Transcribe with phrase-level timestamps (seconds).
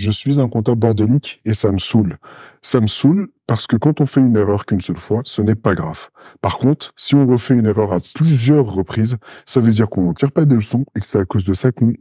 [0.00, 2.16] Je suis un comptable bordélique et ça me saoule.
[2.62, 5.54] Ça me saoule parce que quand on fait une erreur qu'une seule fois, ce n'est
[5.54, 6.08] pas grave.
[6.40, 10.14] Par contre, si on refait une erreur à plusieurs reprises, ça veut dire qu'on ne
[10.14, 11.92] tire pas de leçons et que c'est à cause de ça qu'on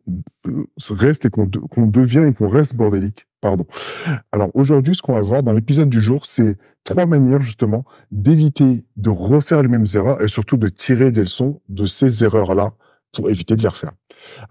[0.47, 1.45] euh, reste et qu'on
[1.87, 3.27] devient et qu'on reste bordélique.
[3.41, 3.65] Pardon.
[4.31, 6.55] Alors aujourd'hui, ce qu'on va voir dans l'épisode du jour, c'est
[6.85, 11.59] trois manières justement d'éviter de refaire les mêmes erreurs et surtout de tirer des leçons
[11.67, 12.71] de ces erreurs-là
[13.13, 13.91] pour éviter de les refaire.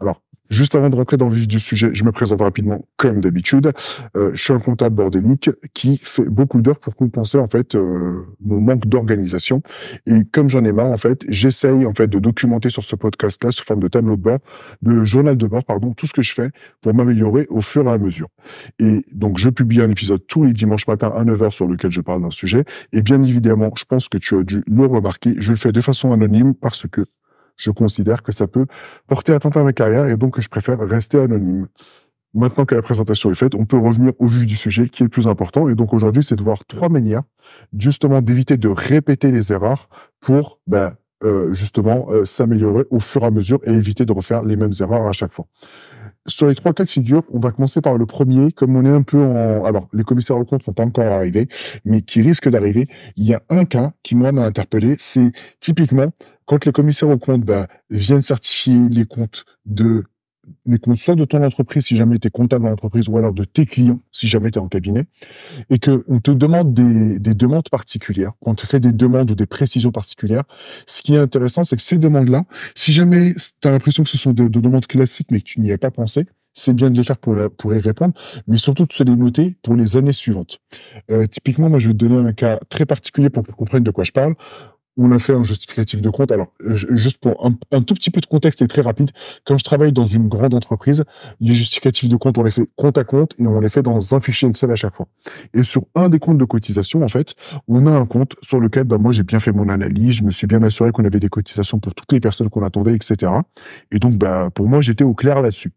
[0.00, 0.20] Alors,
[0.50, 3.70] Juste avant de rentrer dans le vif du sujet, je me présente rapidement comme d'habitude.
[4.16, 8.24] Euh, je suis un comptable bordélique qui fait beaucoup d'heures pour compenser en fait euh,
[8.44, 9.62] mon manque d'organisation.
[10.06, 13.50] Et comme j'en ai marre en fait, j'essaye en fait de documenter sur ce podcast-là
[13.50, 14.38] sous forme de tableau de bord,
[14.80, 17.92] de journal de bord, pardon, tout ce que je fais pour m'améliorer au fur et
[17.92, 18.28] à mesure.
[18.78, 22.00] Et donc je publie un épisode tous les dimanches matin à 9h sur lequel je
[22.00, 22.64] parle d'un sujet.
[22.92, 25.80] Et bien évidemment, je pense que tu as dû le remarquer, je le fais de
[25.82, 27.02] façon anonyme parce que
[27.58, 28.66] je considère que ça peut
[29.06, 31.68] porter atteinte à ma carrière et donc que je préfère rester anonyme.
[32.34, 35.06] Maintenant que la présentation est faite, on peut revenir au vif du sujet qui est
[35.06, 35.68] le plus important.
[35.68, 37.22] Et donc aujourd'hui, c'est de voir trois manières
[37.76, 39.88] justement d'éviter de répéter les erreurs
[40.20, 44.44] pour ben, euh, justement euh, s'améliorer au fur et à mesure et éviter de refaire
[44.44, 45.46] les mêmes erreurs à chaque fois.
[46.28, 48.52] Sur les trois cas de figure, on va commencer par le premier.
[48.52, 49.64] Comme on est un peu en...
[49.64, 51.48] Alors, les commissaires aux comptes sont pas encore arrivés,
[51.84, 52.86] mais qui risquent d'arriver.
[53.16, 54.96] Il y a un cas qui, moi, m'a interpellé.
[54.98, 56.12] C'est typiquement
[56.44, 60.04] quand les commissaires aux comptes bah, viennent certifier les comptes de
[60.66, 63.32] les comptes soit de ton entreprise si jamais tu es comptable dans l'entreprise ou alors
[63.32, 65.04] de tes clients si jamais tu es en cabinet
[65.70, 69.30] et que on te demande des, des demandes particulières, quand on te fait des demandes
[69.30, 70.44] ou des précisions particulières,
[70.86, 74.18] ce qui est intéressant c'est que ces demandes-là, si jamais tu as l'impression que ce
[74.18, 77.04] sont des, demandes classiques mais que tu n'y avais pas pensé, c'est bien de les
[77.04, 78.14] faire pour, pour y répondre,
[78.46, 80.58] mais surtout de se les noter pour les années suivantes.
[81.10, 83.84] Euh, typiquement, moi, je vais te donner un cas très particulier pour que tu comprennes
[83.84, 84.34] de quoi je parle
[84.98, 86.32] on a fait un justificatif de compte.
[86.32, 89.10] Alors, juste pour un, tout petit peu de contexte et très rapide,
[89.44, 91.04] quand je travaille dans une grande entreprise,
[91.40, 94.14] les justificatifs de compte, on les fait compte à compte et on les fait dans
[94.14, 95.06] un fichier Excel à chaque fois.
[95.54, 97.34] Et sur un des comptes de cotisation, en fait,
[97.68, 100.30] on a un compte sur lequel, bah, moi, j'ai bien fait mon analyse, je me
[100.30, 103.32] suis bien assuré qu'on avait des cotisations pour toutes les personnes qu'on attendait, etc.
[103.92, 105.72] Et donc, bah, pour moi, j'étais au clair là-dessus.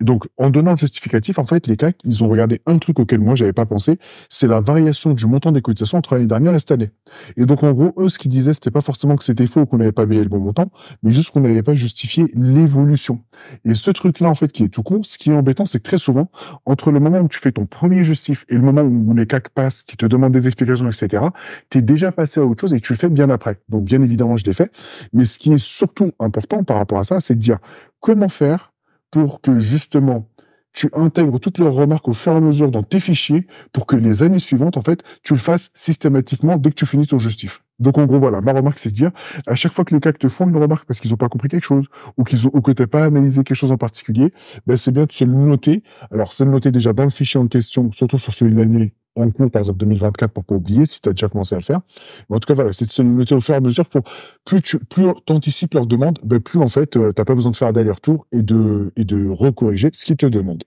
[0.00, 3.20] Donc, en donnant le justificatif, en fait, les CAC, ils ont regardé un truc auquel
[3.20, 3.98] moi, j'avais pas pensé,
[4.28, 6.90] c'est la variation du montant des cotisations entre l'année dernière et cette année.
[7.36, 9.66] Et donc, en gros, eux, ce qu'ils disaient, c'était pas forcément que c'était faux ou
[9.66, 10.70] qu'on n'avait pas payé le bon montant,
[11.02, 13.22] mais juste qu'on n'avait pas justifié l'évolution.
[13.64, 15.84] Et ce truc-là, en fait, qui est tout con, ce qui est embêtant, c'est que
[15.84, 16.30] très souvent,
[16.66, 19.50] entre le moment où tu fais ton premier justif et le moment où les CAC
[19.50, 21.24] passent, qui te demandent des explications, etc.,
[21.70, 23.60] tu es déjà passé à autre chose et tu le fais bien après.
[23.68, 24.72] Donc, bien évidemment, je l'ai fait.
[25.12, 27.58] Mais ce qui est surtout important par rapport à ça, c'est de dire
[28.00, 28.72] comment faire
[29.10, 30.28] pour que justement
[30.72, 33.96] tu intègres toutes leurs remarques au fur et à mesure dans tes fichiers pour que
[33.96, 37.64] les années suivantes, en fait, tu le fasses systématiquement dès que tu finis ton justif.
[37.78, 39.10] Donc en gros, voilà, ma remarque, c'est de dire,
[39.46, 41.48] à chaque fois que les CAC te font une remarque parce qu'ils n'ont pas compris
[41.48, 44.32] quelque chose, ou qu'ils ont, ou que tu n'as pas analysé quelque chose en particulier,
[44.66, 45.82] ben c'est bien de se le noter.
[46.10, 48.94] Alors, se le noter déjà dans le fichier en question, surtout sur celui de l'année
[49.16, 51.64] en cours, par exemple 2024, pour pas oublier si tu as déjà commencé à le
[51.64, 51.80] faire.
[52.28, 53.86] Mais en tout cas, voilà, c'est de se le noter au fur et à mesure
[53.86, 54.02] pour
[54.44, 57.52] plus tu plus anticipes leurs demandes, ben plus en fait, euh, tu n'as pas besoin
[57.52, 60.64] de faire d'aller-retour et de, et de recorriger ce qu'ils te demandent.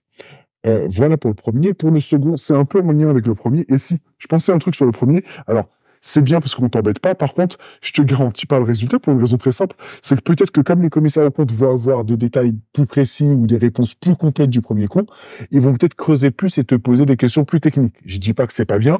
[0.67, 1.73] Euh, voilà pour le premier.
[1.73, 3.65] Pour le second, c'est un peu en lien avec le premier.
[3.69, 5.67] Et si je pensais un truc sur le premier, alors
[6.01, 7.15] c'est bien parce qu'on t'embête pas.
[7.15, 9.75] Par contre, je te garantis pas le résultat pour une raison très simple.
[10.01, 13.25] C'est que peut-être que comme les commissaires aux comptes vont avoir des détails plus précis
[13.25, 15.05] ou des réponses plus complètes du premier coup,
[15.51, 17.93] ils vont peut-être creuser plus et te poser des questions plus techniques.
[18.05, 18.99] Je dis pas que c'est pas bien.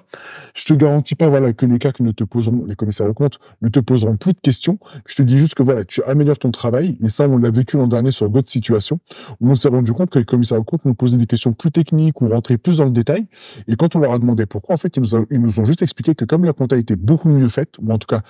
[0.53, 3.13] Je te garantis pas, voilà, que les cas que ne te poseront, les commissaires aux
[3.13, 4.77] comptes ne te poseront plus de questions.
[5.07, 6.97] Je te dis juste que voilà, tu améliores ton travail.
[7.03, 8.99] Et ça, on l'a vécu l'an dernier sur d'autres situations
[9.39, 11.71] où on s'est rendu compte que les commissaires aux comptes nous posaient des questions plus
[11.71, 13.25] techniques ou rentraient plus dans le détail.
[13.67, 15.81] Et quand on leur a demandé pourquoi, en fait, ils nous, ils nous ont juste
[15.81, 18.21] expliqué que comme la comptabilité beaucoup mieux faite, ou en tout cas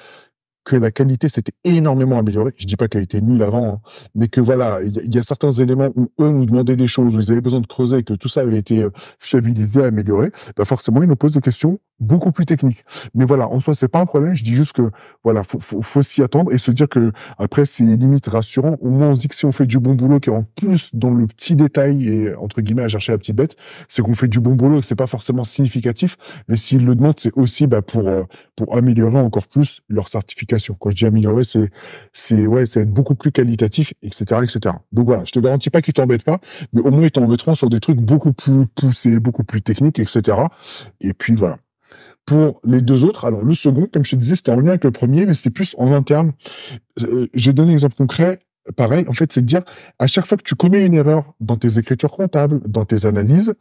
[0.64, 2.54] que la qualité s'était énormément améliorée.
[2.58, 3.80] Je dis pas qu'elle était nulle avant, hein,
[4.16, 7.20] mais que voilà, il y, a certains éléments où eux nous demandaient des choses, où
[7.20, 10.32] ils avaient besoin de creuser, que tout ça avait été euh, fiabilisé, amélioré.
[10.56, 12.84] Bah forcément, ils nous posent des questions beaucoup plus technique.
[13.14, 14.34] Mais voilà, en soi, c'est pas un problème.
[14.34, 14.92] Je dis juste que
[15.24, 18.78] voilà, faut, s'y attendre et se dire que après, c'est limite rassurant.
[18.82, 20.44] Au moins, on se dit que si on fait du bon boulot, qui est en
[20.44, 23.56] plus dans le petit détail et entre guillemets à chercher la petite bête,
[23.88, 26.18] c'est qu'on fait du bon boulot c'est pas forcément significatif.
[26.48, 28.24] Mais s'ils le demandent, c'est aussi bah, pour euh,
[28.56, 30.08] pour améliorer encore plus leur
[30.80, 31.72] Quand je dis améliorer, c'est
[32.14, 34.76] c'est ouais, c'est être beaucoup plus qualitatif, etc., etc.
[34.92, 36.40] Donc voilà, je te garantis pas qu'ils t'embêtent pas,
[36.74, 40.38] mais au moins ils t'embêteront sur des trucs beaucoup plus poussés, beaucoup plus techniques, etc.
[41.00, 41.58] Et puis voilà.
[42.26, 44.84] Pour les deux autres, alors le second, comme je te disais, c'était en lien avec
[44.84, 46.34] le premier, mais c'était plus en interne.
[47.02, 48.40] Euh, je vais donner un exemple concret.
[48.78, 49.64] Pareil, en fait, c'est de dire,
[49.98, 53.56] à chaque fois que tu commets une erreur dans tes écritures comptables, dans tes analyses,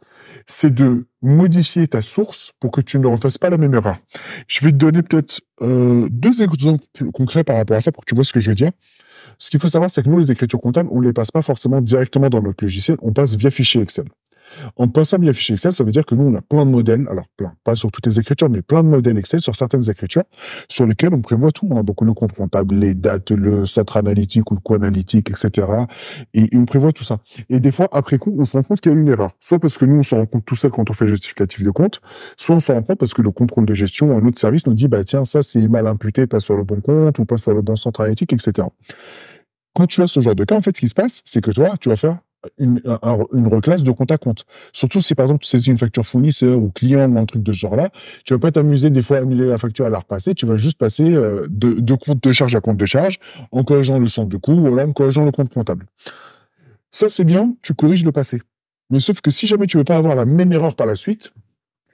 [0.45, 3.97] c'est de modifier ta source pour que tu ne refasses pas la même erreur.
[4.47, 8.09] Je vais te donner peut-être euh, deux exemples concrets par rapport à ça pour que
[8.09, 8.71] tu vois ce que je veux dire.
[9.39, 11.41] Ce qu'il faut savoir, c'est que nous, les écritures comptables, on ne les passe pas
[11.41, 14.05] forcément directement dans notre logiciel, on passe via fichier Excel.
[14.75, 17.07] En passant via fichier Excel, ça veut dire que nous, on a plein de modèles,
[17.09, 20.23] alors plein, pas sur toutes les écritures, mais plein de modèles Excel sur certaines écritures,
[20.69, 21.69] sur lesquels on prévoit tout.
[21.75, 21.83] Hein.
[21.83, 25.67] Donc, le compte comptable, les dates, le centre analytique ou le co analytique, etc.
[26.33, 27.19] Et, on prévoit tout ça.
[27.49, 29.31] Et des fois, après coup, on se rend compte qu'il y a une erreur.
[29.39, 31.63] Soit parce que nous, on s'en rend compte tout seul quand on fait le justificatif
[31.63, 32.01] de compte,
[32.37, 34.73] soit on s'en rend compte parce que le contrôle de gestion, un autre service nous
[34.73, 37.53] dit, bah tiens, ça c'est mal imputé, pas sur le bon compte ou pas sur
[37.53, 38.67] le bon centre analytique, etc.
[39.73, 41.51] Quand tu as ce genre de cas, en fait, ce qui se passe, c'est que
[41.51, 42.17] toi, tu vas faire
[42.57, 42.81] une,
[43.33, 44.45] une reclasse de compte à compte.
[44.73, 47.53] Surtout si, par exemple, tu saisis une facture fournisseur ou client ou un truc de
[47.53, 47.89] ce genre-là,
[48.25, 50.57] tu vas pas t'amuser des fois à annuler la facture à la repasser, tu vas
[50.57, 53.19] juste passer euh, de, compte de charge à compte de charge
[53.51, 55.85] en corrigeant le centre de coût ou en corrigeant le compte comptable.
[56.91, 58.41] Ça, c'est bien, tu corriges le passé.
[58.89, 61.33] Mais sauf que si jamais tu veux pas avoir la même erreur par la suite,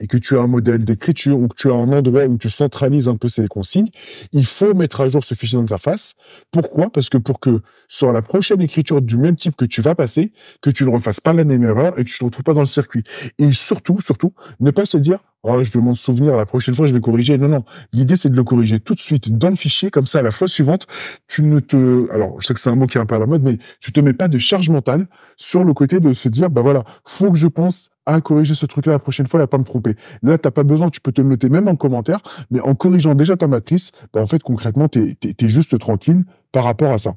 [0.00, 2.50] et que tu as un modèle d'écriture ou que tu as un endroit où tu
[2.50, 3.90] centralises un peu ces consignes,
[4.32, 6.14] il faut mettre à jour ce fichier d'interface.
[6.50, 6.90] Pourquoi?
[6.90, 10.32] Parce que pour que sur la prochaine écriture du même type que tu vas passer,
[10.62, 12.54] que tu ne refasses pas la même erreur et que tu ne te retrouves pas
[12.54, 13.04] dans le circuit.
[13.38, 16.86] Et surtout, surtout, ne pas se dire oh, je vais m'en souvenir, la prochaine fois,
[16.86, 17.38] je vais corriger.
[17.38, 17.64] Non, non.
[17.92, 19.90] L'idée, c'est de le corriger tout de suite dans le fichier.
[19.90, 20.86] Comme ça, à la fois suivante,
[21.26, 23.18] tu ne te, alors, je sais que c'est un mot qui est un peu à
[23.18, 25.06] la mode, mais tu te mets pas de charge mentale
[25.36, 28.66] sur le côté de se dire, bah voilà, faut que je pense à corriger ce
[28.66, 29.94] truc-là la prochaine fois, à pas me tromper.
[30.22, 32.20] Là, t'as pas besoin, tu peux te le noter même en commentaire,
[32.50, 36.64] mais en corrigeant déjà ta matrice, bah, en fait, concrètement, tu es, juste tranquille par
[36.64, 37.14] rapport à ça.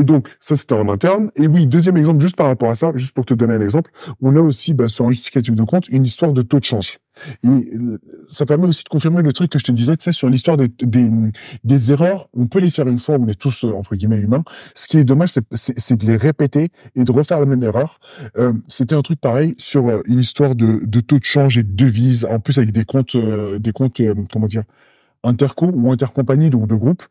[0.00, 1.30] Et donc, ça, c'était en interne.
[1.36, 3.90] Et oui, deuxième exemple, juste par rapport à ça, juste pour te donner un exemple,
[4.22, 6.98] on a aussi, bah, sur un justificatif de compte, une histoire de taux de change.
[7.42, 10.12] Et euh, ça permet aussi de confirmer le truc que je te disais, tu sais,
[10.12, 13.72] sur l'histoire des, des, erreurs, on peut les faire une fois, on est tous, euh,
[13.72, 14.44] entre guillemets, humains.
[14.74, 18.00] Ce qui est dommage, c'est de les répéter et de refaire la même erreur.
[18.38, 21.72] Euh, c'était un truc pareil sur une histoire de, de, taux de change et de
[21.74, 24.00] devises, en plus avec des comptes, des comptes,
[24.32, 24.62] comment dire,
[25.24, 27.02] interco ou intercompagnie, donc de groupe,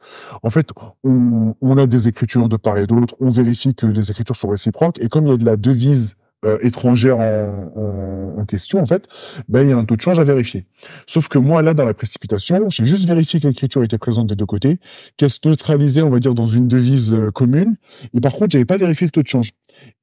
[0.44, 0.70] en fait,
[1.04, 4.50] on, on, a des écritures de part et d'autre, on vérifie que les écritures sont
[4.50, 8.88] réciproques, et comme il y a de la devise euh, étrangère en, en, question, en
[8.88, 9.08] fait,
[9.48, 10.66] ben, il y a un taux de change à vérifier.
[11.06, 14.36] Sauf que moi, là, dans la précipitation, j'ai juste vérifié que l'écriture était présente des
[14.36, 14.80] deux côtés,
[15.18, 17.76] qu'elle se neutralisait, on va dire, dans une devise euh, commune,
[18.16, 19.52] et par contre, j'avais pas vérifié le taux de change.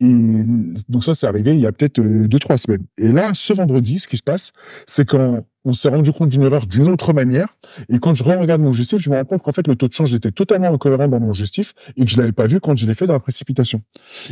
[0.00, 0.44] Et
[0.88, 2.86] donc ça, c'est arrivé il y a peut-être euh, deux, trois semaines.
[2.98, 4.52] Et là, ce vendredi, ce qui se passe,
[4.86, 7.48] c'est quand on s'est rendu compte d'une erreur d'une autre manière.
[7.90, 9.92] Et quand je regarde mon justif, je me rends compte qu'en fait, le taux de
[9.92, 12.86] change était totalement incohérent dans mon justif et que je l'avais pas vu quand je
[12.86, 13.82] l'ai fait dans la précipitation.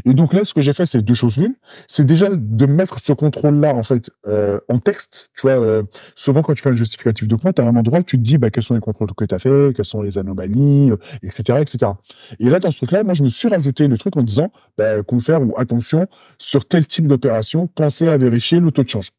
[0.07, 1.55] Et donc là, ce que j'ai fait, c'est deux choses l'une.
[1.89, 5.31] C'est déjà de mettre ce contrôle-là, en fait, euh, en texte.
[5.37, 5.83] Tu vois, euh,
[6.15, 8.51] souvent, quand tu fais un justificatif de compte, à un endroit, tu te dis, bah,
[8.51, 10.91] quels sont les contrôles que tu as fait, quelles sont les anomalies,
[11.23, 11.93] etc., euh, etc.
[12.41, 15.03] Et là, dans ce truc-là, moi, je me suis rajouté le truc en disant, bah,
[15.03, 16.07] confère ou attention,
[16.39, 19.11] sur tel type d'opération, pensez à vérifier le taux de change.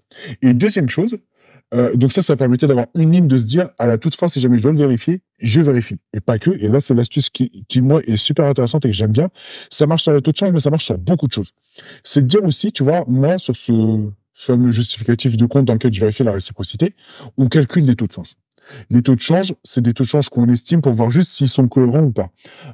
[0.42, 1.18] Et deuxième chose,
[1.74, 4.28] euh, donc ça, ça permettait d'avoir une ligne de se dire, à la toute fin,
[4.28, 5.98] si jamais je dois le vérifier, je vérifie.
[6.14, 6.52] Et pas que.
[6.52, 9.30] Et là, c'est l'astuce qui, qui, moi, est super intéressante et que j'aime bien.
[9.69, 11.52] Ça marche sur le taux de change, mais ça marche sur beaucoup de choses.
[12.04, 15.94] C'est de dire aussi, tu vois, moi, sur ce fameux justificatif de compte dans lequel
[15.94, 16.96] je vérifie la réciprocité,
[17.38, 18.36] on calcule les taux de change.
[18.90, 21.50] Les taux de change, c'est des taux de change qu'on estime pour voir juste s'ils
[21.50, 22.30] sont cohérents ou pas.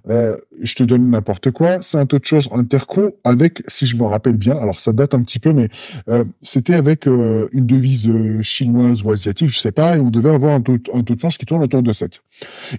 [0.09, 1.81] Euh, je te donne n'importe quoi.
[1.81, 5.13] C'est un taux de change interco avec, si je me rappelle bien, alors ça date
[5.13, 5.69] un petit peu, mais
[6.09, 8.11] euh, c'était avec euh, une devise
[8.41, 11.19] chinoise ou asiatique, je sais pas, et on devait avoir un taux, un taux de
[11.19, 12.21] change qui tourne autour de 7.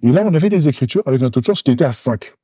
[0.02, 2.34] Et là, on avait des écritures avec un taux de change qui était à 5.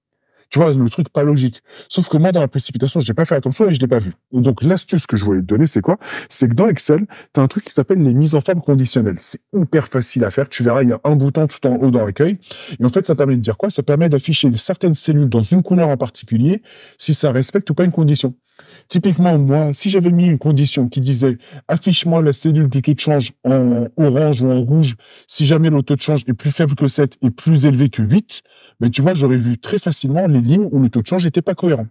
[0.51, 1.63] Tu vois, le truc pas logique.
[1.89, 4.15] Sauf que moi, dans la précipitation, j'ai pas fait attention et je l'ai pas vu.
[4.33, 5.99] Et donc, l'astuce que je voulais te donner, c'est quoi?
[6.29, 9.19] C'est que dans Excel, tu un truc qui s'appelle les mises en forme conditionnelles.
[9.21, 10.49] C'est hyper facile à faire.
[10.49, 12.39] Tu verras, il y a un bouton tout en haut dans l'accueil.
[12.79, 13.71] Et en fait, ça permet de dire quoi?
[13.71, 16.63] Ça permet d'afficher certaines cellules dans une couleur en particulier
[16.99, 18.35] si ça respecte ou pas une condition.
[18.91, 23.01] Typiquement, moi, si j'avais mis une condition qui disait affiche-moi la cellule du taux de
[23.01, 24.97] change en orange ou en rouge
[25.29, 28.03] si jamais le taux de change est plus faible que 7 et plus élevé que
[28.03, 28.43] 8,
[28.81, 31.41] mais tu vois, j'aurais vu très facilement les lignes où le taux de change n'était
[31.41, 31.87] pas cohérent.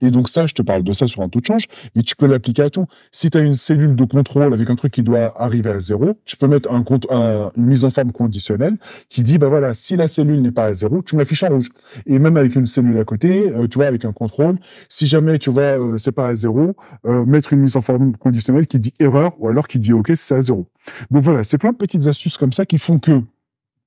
[0.00, 2.16] Et donc ça, je te parle de ça sur un taux de change, mais tu
[2.16, 2.86] peux l'appliquer à tout.
[3.12, 6.18] Si tu as une cellule de contrôle avec un truc qui doit arriver à zéro,
[6.24, 8.76] tu peux mettre une mise en forme conditionnelle
[9.08, 11.48] qui dit, bah voilà, si la cellule n'est pas à zéro, tu me l'affiches en
[11.48, 11.68] rouge.
[12.06, 14.58] Et même avec une cellule à côté, euh, tu vois, avec un contrôle,
[14.88, 16.74] si jamais tu vois, euh, c'est pas à zéro,
[17.06, 20.12] euh, mettre une mise en forme conditionnelle qui dit erreur ou alors qui dit OK,
[20.14, 20.68] c'est à zéro.
[21.10, 23.22] Donc voilà, c'est plein de petites astuces comme ça qui font que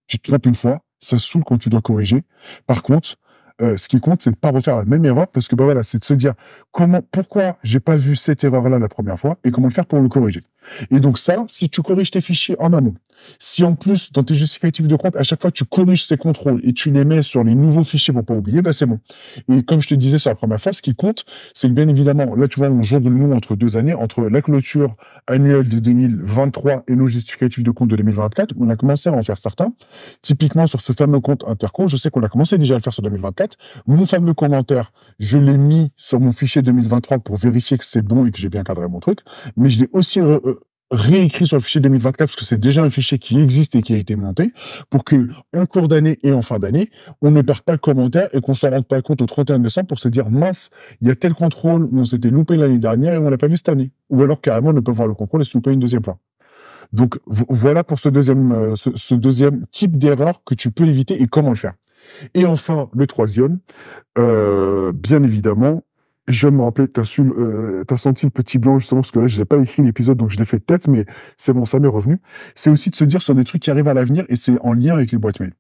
[0.08, 2.24] tu te trompes une fois, ça saoule quand tu dois corriger.
[2.68, 3.16] Par contre,
[3.62, 5.84] euh, ce qui compte, c'est de pas refaire la même erreur parce que bah voilà,
[5.84, 6.34] c'est de se dire
[6.72, 10.00] comment, pourquoi j'ai pas vu cette erreur-là la première fois et comment le faire pour
[10.00, 10.42] le corriger.
[10.90, 12.96] Et donc ça, si tu corriges tes fichiers en amont,
[13.40, 16.60] Si en plus, dans tes justificatifs de compte, à chaque fois tu corriges ces contrôles
[16.64, 19.00] et tu les mets sur les nouveaux fichiers pour pas oublier, bah c'est bon.
[19.52, 21.88] Et comme je te disais sur la première fois, ce qui compte, c'est que bien
[21.88, 24.94] évidemment, là tu vois, on jongle nous entre deux années, entre la clôture
[25.28, 29.22] annuelle de 2023 et nos justificatifs de compte de 2024, on a commencé à en
[29.22, 29.74] faire certains.
[30.22, 32.94] Typiquement sur ce fameux compte Interco, je sais qu'on a commencé déjà à le faire
[32.94, 33.58] sur 2024.
[33.88, 38.26] Mon fameux commentaire, je l'ai mis sur mon fichier 2023 pour vérifier que c'est bon
[38.26, 39.20] et que j'ai bien cadré mon truc,
[39.56, 40.40] mais je l'ai aussi euh,
[40.92, 43.94] réécrit sur le fichier 2024 parce que c'est déjà un fichier qui existe et qui
[43.94, 44.54] a été monté
[44.90, 48.28] pour que en cours d'année et en fin d'année, on ne perde pas le commentaire
[48.34, 50.70] et qu'on s'en rende pas compte au 31 décembre pour se dire mince,
[51.02, 53.48] il y a tel contrôle où on s'était loupé l'année dernière et on l'a pas
[53.48, 53.92] vu cette année.
[54.10, 56.20] Ou alors carrément on ne peut voir le contrôle et se louper une deuxième fois.
[56.94, 61.28] Donc voilà pour ce deuxième, euh, ce, deuxième type d'erreur que tu peux éviter et
[61.28, 61.74] comment le faire.
[62.34, 63.60] Et enfin, le troisième,
[64.18, 65.84] euh, bien évidemment,
[66.28, 69.40] je me rappeler, t'as euh, as senti le petit blanc justement, parce que là, je
[69.40, 71.06] n'ai pas écrit l'épisode, donc je l'ai fait de tête, mais
[71.38, 72.20] c'est bon, ça m'est revenu.
[72.56, 74.74] C'est aussi de se dire sur des trucs qui arrivent à l'avenir, et c'est en
[74.74, 75.54] lien avec les boîtes mail.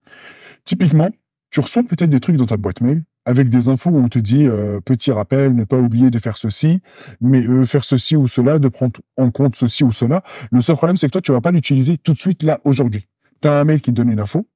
[0.64, 1.10] Typiquement,
[1.50, 4.20] tu reçois peut-être des trucs dans ta boîte mail, avec des infos où on te
[4.20, 6.82] dit, euh, petit rappel, ne pas oublier de faire ceci,
[7.20, 10.24] mais euh, faire ceci ou cela, de prendre en compte ceci ou cela.
[10.52, 13.08] Le seul problème, c'est que toi, tu vas pas l'utiliser tout de suite là, aujourd'hui.
[13.42, 14.48] Tu as un mail qui te donne une info,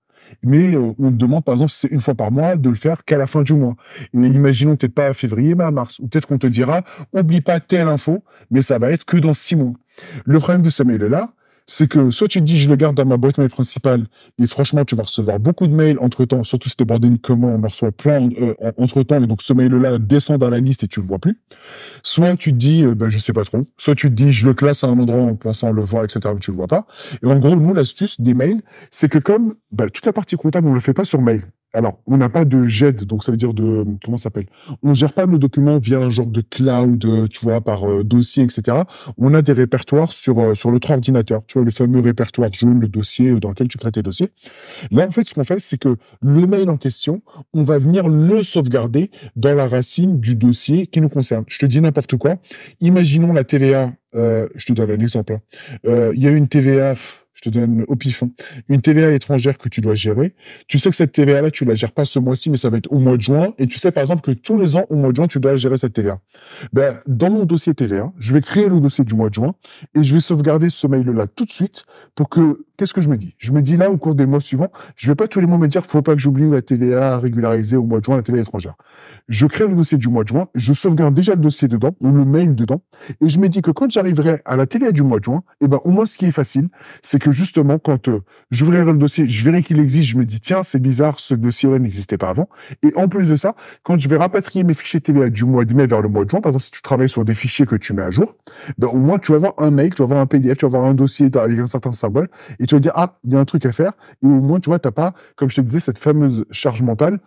[0.44, 3.04] mais on te demande, par exemple, si c'est une fois par mois, de le faire
[3.06, 3.76] qu'à la fin du mois.
[4.14, 6.00] Imaginons peut-être pas à février, mais à mars.
[6.00, 9.34] Ou peut-être qu'on te dira, oublie pas telle info, mais ça va être que dans
[9.34, 9.74] six mois.
[10.26, 11.32] Le problème de ce mail-là,
[11.68, 14.06] c'est que soit tu te dis je le garde dans ma boîte mail principale
[14.40, 17.50] et franchement tu vas recevoir beaucoup de mails entre temps, surtout si t'es bordélique comment
[17.50, 20.84] on en reçoit plein euh, entre temps et donc ce mail-là descend dans la liste
[20.84, 21.40] et tu le vois plus.
[22.04, 24.46] Soit tu te dis euh, ben, je sais pas trop, soit tu te dis je
[24.46, 26.86] le classe à un endroit en pensant le voir etc mais tu le vois pas.
[27.24, 30.68] Et en gros nous l'astuce des mails c'est que comme ben, toute la partie comptable
[30.68, 31.42] on le fait pas sur mail,
[31.76, 34.46] alors, on n'a pas de GED, donc ça veut dire de comment ça s'appelle?
[34.82, 37.90] On ne gère pas nos documents via un genre de cloud, euh, tu vois, par
[37.90, 38.84] euh, dossier, etc.
[39.18, 42.88] On a des répertoires sur euh, notre ordinateur, tu vois, le fameux répertoire jaune, le
[42.88, 44.30] dossier dans lequel tu crées tes dossiers.
[44.90, 47.22] Là, en fait, ce qu'on fait, c'est que le mail en question,
[47.54, 51.44] on va venir le sauvegarder dans la racine du dossier qui nous concerne.
[51.48, 52.36] Je te dis n'importe quoi.
[52.80, 53.92] Imaginons la TVA.
[54.14, 55.34] je te donne un exemple.
[55.34, 56.12] Hein.
[56.14, 56.96] Il y a une TVA
[57.36, 58.24] je te donne au pif,
[58.70, 60.34] une TVA étrangère que tu dois gérer.
[60.68, 62.92] Tu sais que cette TVA-là, tu la gères pas ce mois-ci, mais ça va être
[62.92, 63.54] au mois de juin.
[63.60, 65.58] Et tu sais, par exemple, que tous les ans, au mois de juin, tu dois
[65.58, 66.20] gérer cette TVA.
[66.72, 69.54] Ben, dans mon dossier TVA, je vais créer le dossier du mois de juin
[69.96, 71.84] et je vais sauvegarder ce mail-là tout de suite
[72.16, 73.36] pour que, qu'est-ce que je me dis?
[73.38, 75.58] Je me dis là, au cours des mois suivants, je vais pas tous les mois
[75.58, 78.42] me dire, faut pas que j'oublie la TVA régularisée au mois de juin, la TVA
[78.42, 78.76] étrangère.
[79.28, 82.12] Je crée le dossier du mois de juin, je sauvegarde déjà le dossier dedans, ou
[82.12, 82.82] le mail dedans,
[83.22, 85.68] et je me dis que quand j'arriverai à la TVA du mois de juin, eh
[85.68, 86.70] ben, au moins, ce qui est facile,
[87.02, 90.40] c'est que justement, quand euh, j'ouvrirai le dossier, je verrai qu'il existe, je me dis,
[90.40, 92.50] tiens, c'est bizarre, ce dossier-là n'existait pas avant.
[92.84, 95.74] Et en plus de ça, quand je vais rapatrier mes fichiers TVA du mois de
[95.74, 97.76] mai vers le mois de juin, par exemple, si tu travailles sur des fichiers que
[97.76, 98.36] tu mets à jour,
[98.78, 100.78] ben, au moins, tu vas avoir un mail, tu vas avoir un PDF, tu vas
[100.78, 102.28] avoir un dossier avec un certain symbole,
[102.60, 103.94] et tu vas dire, ah, il y a un truc à faire,
[104.24, 107.20] et au moins, tu vois, t'as pas, comme je te disais, cette fameuse charge mentale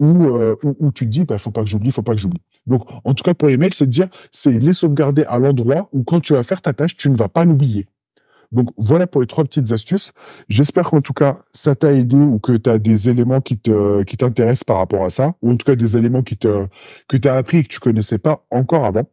[0.00, 0.56] où, euh,
[0.94, 2.40] tu te dis, bah, faut pas que j'oublie, faut pas que j'oublie.
[2.66, 5.88] Donc, en tout cas, pour les mails, c'est de dire, c'est les sauvegarder à l'endroit
[5.92, 7.86] où quand tu vas faire ta tâche, tu ne vas pas l'oublier.
[8.52, 10.12] Donc voilà pour les trois petites astuces.
[10.48, 14.64] J'espère qu'en tout cas ça t'a aidé ou que tu as des éléments qui t'intéressent
[14.64, 16.66] par rapport à ça ou en tout cas des éléments qui te
[17.08, 19.08] que tu as appris et que tu connaissais pas encore avant.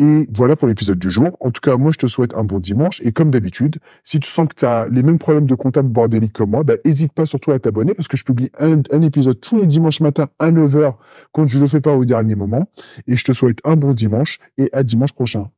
[0.00, 1.36] Et voilà pour l'épisode du jour.
[1.40, 3.00] En tout cas, moi, je te souhaite un bon dimanche.
[3.04, 6.32] Et comme d'habitude, si tu sens que tu as les mêmes problèmes de comptable bordélique
[6.32, 9.40] que moi, bah, hésite pas surtout à t'abonner parce que je publie un, un, épisode
[9.40, 10.94] tous les dimanches matin à 9h
[11.32, 12.68] quand je ne le fais pas au dernier moment.
[13.06, 15.48] Et je te souhaite un bon dimanche et à dimanche prochain.